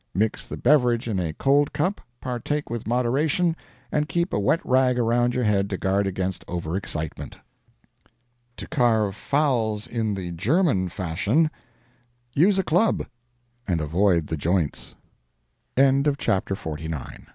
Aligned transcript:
Mix 0.15 0.47
the 0.47 0.57
beverage 0.57 1.07
in 1.07 1.19
a 1.19 1.31
cold 1.33 1.73
cup, 1.73 2.01
partake 2.19 2.71
with 2.71 2.87
moderation, 2.87 3.55
and 3.91 4.09
keep 4.09 4.33
a 4.33 4.39
wet 4.39 4.59
rag 4.65 4.97
around 4.97 5.35
your 5.35 5.43
head 5.43 5.69
to 5.69 5.77
guard 5.77 6.07
against 6.07 6.43
over 6.47 6.75
excitement. 6.75 7.37
TO 8.57 8.65
CARVE 8.67 9.15
FOWLS 9.15 9.85
IN 9.85 10.15
THE 10.15 10.31
GERMAN 10.31 10.89
FASHION 10.89 11.51
Use 12.33 12.57
a 12.57 12.63
club, 12.63 13.05
and 13.67 13.79
avoid 13.79 14.25
the 14.27 14.37
joints. 14.37 14.95
CHAPTER 15.77 15.79
L 15.83 15.85
[Titian 15.85 15.85
Bad 15.99 16.07
and 16.07 16.17
Titian 16.17 16.51
Good] 16.53 16.59
I 16.61 16.65
wonder 16.65 16.97
why 17.21 17.27